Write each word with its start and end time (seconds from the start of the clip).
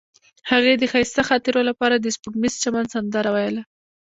هغې 0.51 0.73
د 0.77 0.83
ښایسته 0.91 1.21
خاطرو 1.29 1.61
لپاره 1.69 1.95
د 1.97 2.05
سپوږمیز 2.15 2.53
چمن 2.63 2.85
سندره 2.93 3.29
ویله. 3.35 3.63